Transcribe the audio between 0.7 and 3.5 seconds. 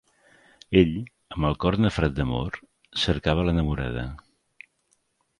Ell, amb el cor nafrat d'amor, cercava